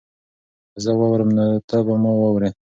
[0.71, 2.49] که زه واوړم نو ته به ما واورې؟